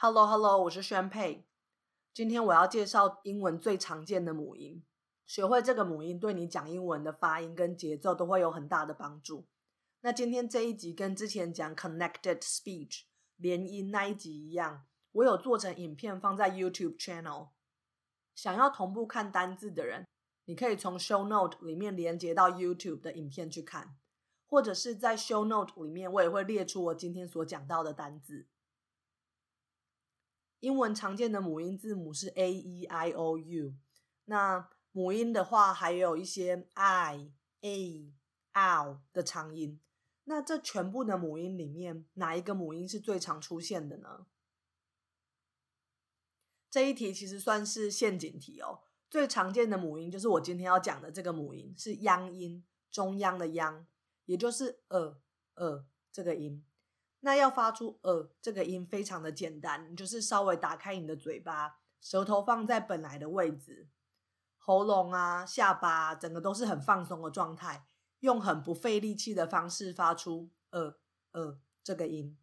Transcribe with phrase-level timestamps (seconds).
[0.00, 1.44] Hello Hello，我是宣佩。
[2.14, 4.84] 今天我要介绍英文最常见的母音，
[5.26, 9.48] 学会这个母音对你讲英文的发音跟节奏都会有很大的帮助。
[10.02, 17.48] 那今天这一集跟之前讲 Connected Speech 连音那一集一样，我有做成影片放在 YouTube channel。
[18.36, 20.06] 想要同步看单字的人，
[20.44, 23.96] 你可以从 Show Note 里面连接到 YouTube 的影片去看，
[24.46, 28.46] 或者是在 Show Note 里面我也会列出我今天所讲到的单字。
[30.60, 33.74] 英文常见的母音字母是 a e i o u，
[34.24, 38.12] 那母音的话还有一些 i a
[38.52, 39.80] o 的长音。
[40.24, 44.26] 那这全部的母音里面，哪一个母音是最常出现的呢？
[46.70, 48.80] 这一题其实算是陷阱题哦。
[49.08, 53.86] 最常见的母音就是我今天要讲的这个母音，是央音，中央的央，
[54.26, 55.18] 也就是呃
[55.54, 56.62] 呃这个音。
[57.20, 63.88] 那要发出呃这个音非常的简单，你就是稍微打开你的嘴巴，舌头放在本来的位置，
[64.58, 67.86] 喉咙啊、下巴整个都是很放松的状态，
[68.20, 70.96] 用很不费力气的方式发出呃
[71.32, 72.38] 呃这个音。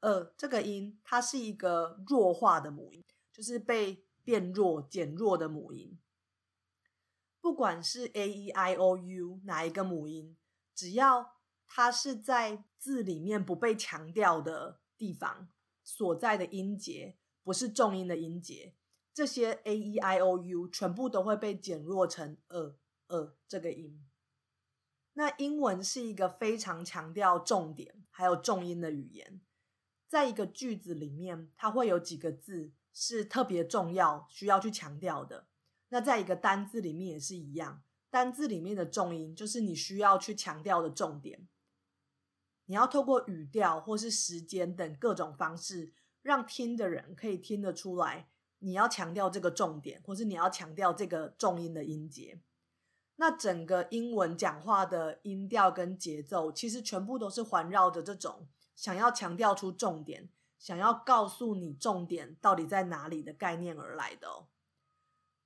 [0.00, 5.98] 呃这个音它是一个弱化的母音，就是被变弱、减弱的母音。
[7.42, 10.36] 不管是 a e i o u 哪一个母音，
[10.74, 11.36] 只要
[11.72, 15.48] 它是在字里面不被强调的地方
[15.84, 18.74] 所在的音节，不是重音的音节，
[19.14, 22.76] 这些 a e i o u 全部都会被减弱成呃
[23.06, 24.04] 呃这个音。
[25.12, 29.40] 那英文是一个非常强调重点还有重音的语言，
[30.08, 35.46] 在一个句子里面，它会有几个字是特别重要，需要去强调的。
[35.90, 41.48] 那在一个单字里面也是一样，单字里面的重音就是你需要去强调的重点。
[42.70, 48.28] 你要透过语调或是时间等各种方式，让听的人可以听得出来，
[48.60, 52.40] 你要强调这个重点，或是你要强调这个重音的音节。
[53.16, 64.46] 那整个英文讲话的音调跟节奏，其实全部都是环绕着这种想要强调出重点，想要告诉你重点到底在哪里的概念而来的。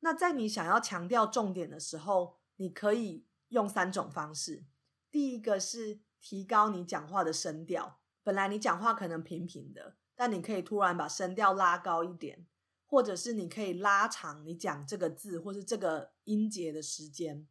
[0.00, 4.66] 那在你想要强调重点的时候，你可以用三种方式。
[5.10, 6.00] 第一个是。
[6.24, 12.46] 提高你讲话的声调，本来你讲话可能平平的，但你可以突然把声调拉高一点，
[12.86, 17.46] 或者是你可以拉长你讲这个字或是这个音节的时间。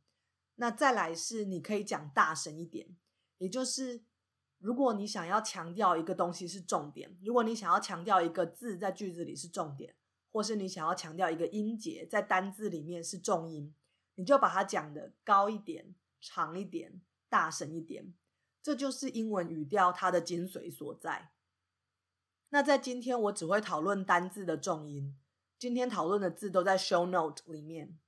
[0.56, 2.98] 那再来是你可以讲大声一点，
[3.38, 4.04] 也就是
[4.58, 9.96] 如果你想要强调一个东西是重点，如果你想要强调一个字在句子里是重点，
[10.32, 13.72] 或是你想要强调一个音节在单字里面是重音，
[14.16, 18.16] 你就把它讲的高一点、长一点、大声一点。
[18.64, 21.34] 这就是英文语调它的精髓所在。
[22.50, 25.20] 那在今天我只会讨论单字的重音，
[25.60, 28.00] 今天讨论的字都在 show note 里面。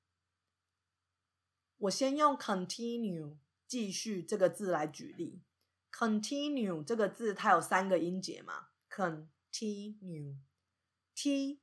[1.77, 3.35] 我先用 continue
[3.67, 5.41] 继续这个字来举例。
[5.91, 10.39] continue 这个字它有三个音节嘛？continue，t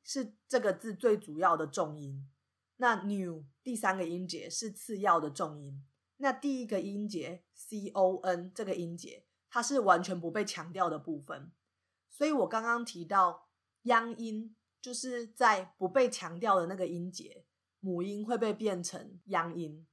[0.02, 2.28] 是这个字最主要的重音，
[2.76, 5.82] 那 new 第三个音节是次要的重音。
[6.22, 11.50] 那第一个音节 c o n 这个音节，它是完全不被强调的部分，
[12.08, 13.48] 所以我刚刚提到
[13.82, 17.44] 央音，就是在不被强调的那个音节，
[17.80, 19.84] 母音会被变成央音，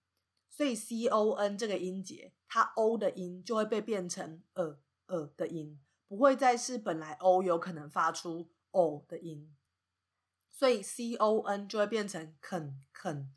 [0.51, 9.57] 所以 c o n 这个音节，它 o 的音就会被变成呃呃的音，不会再是本来 o 有可能发出 o 的音，
[10.51, 13.33] 所以 c o n 就会变成肯肯。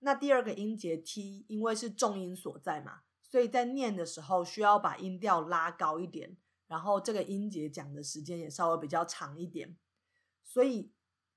[0.00, 9.76] 那第二个音节 t，因为是重音所在嘛，所以在念的时候需要把音调拉高一点，然后这个音节讲的时间也稍微比较长一点，
[10.42, 10.90] 所以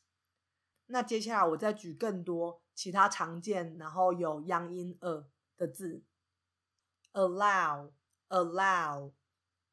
[0.87, 5.25] 那接下来我再举更多其他常见然后有央音 a
[5.56, 6.05] 的字，
[7.12, 7.93] allow
[8.29, 9.12] allow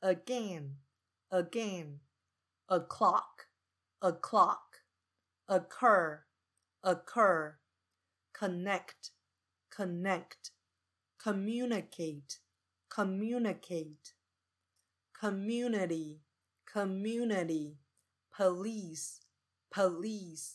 [0.01, 0.77] again
[1.29, 1.99] again
[2.65, 3.47] a clock
[3.99, 4.83] a clock
[5.45, 6.25] occur
[6.81, 7.59] occur
[8.33, 9.11] connect
[9.69, 10.51] connect
[11.17, 12.39] communicate
[12.89, 14.15] communicate
[15.20, 16.20] Community
[16.64, 17.76] community
[18.30, 19.18] police
[19.70, 20.54] police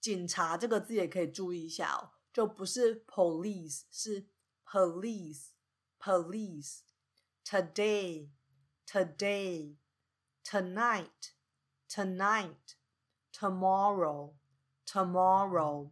[0.00, 4.26] 警察这个字也可以注意一下哦，就不是 police 是
[4.64, 5.48] police
[5.98, 6.78] police
[7.44, 8.30] today
[8.86, 9.76] today
[10.42, 11.32] tonight
[11.88, 12.76] tonight
[13.32, 14.34] tomorrow
[14.86, 15.90] tomorrow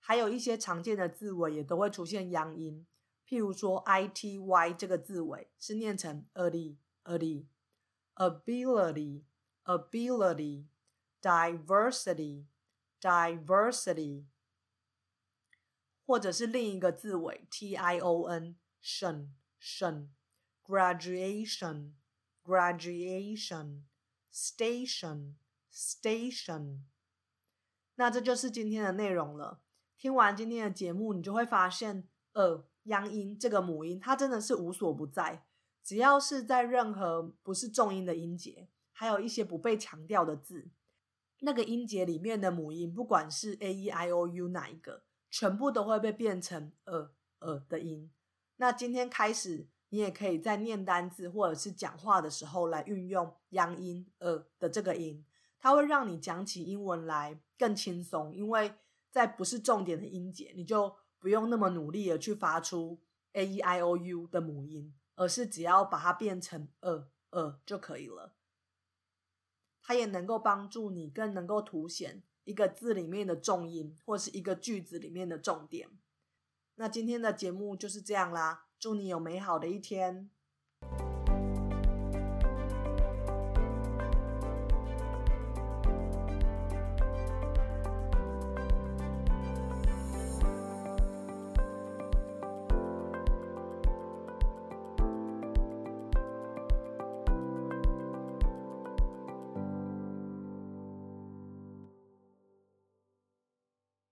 [0.00, 2.84] 还有一些常见的字尾也都会出现央音，
[3.24, 7.46] 譬如说 i t y 这个字尾是念成 ali ability
[8.14, 9.22] ability
[9.64, 10.64] ability
[11.20, 12.44] diversity
[13.00, 14.24] diversity，
[16.06, 19.28] 或者是另一个字尾 t i o n tion
[19.60, 20.08] tion
[20.64, 21.92] graduation
[22.44, 23.82] graduation
[24.32, 25.34] station
[25.72, 26.80] station。
[27.94, 29.60] 那这就是今天的内容了。
[29.96, 35.44] 听完今天的节目，你就会发现，呃，央音这个母音，它真的是无所不在。
[35.82, 40.70] 只要是在任何不是重音的音节，还有一些不被强调的字，
[41.40, 48.10] 那个音节里面的母音，不管是 a e i o u 哪一个，全部都会被变成呃呃的音。
[48.56, 55.24] 那今天开始，你也可以在念单字或者是讲话的时候来运用央音呃的这个音，
[55.58, 58.72] 它会让你讲起英文来更轻松，因为
[59.10, 63.00] 在不是重点的音节，你就不用那么努力的去发出
[63.32, 64.94] a e i o u 的母音。
[65.14, 68.34] 而是只要把它变成呃呃就可以了。
[69.82, 75.88] 它也能够帮助你更能够凸显一个字里面的重音，或是一个句子里面的重点。
[76.76, 80.30] 那今天的节目就是这样啦，祝你有美好的一天。